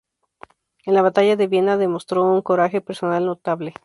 [0.87, 3.75] En la Batalla de Viena demostró un coraje personal notable.